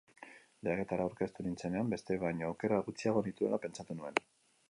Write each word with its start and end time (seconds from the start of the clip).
Lehiaketara 0.67 1.03
aurkeztu 1.09 1.45
nintzenean, 1.49 1.91
besteek 1.93 2.23
baino 2.25 2.47
aukera 2.49 2.81
gutxiago 2.87 3.25
nituela 3.27 3.63
pentsatu 3.67 4.01
nuen. 4.01 4.19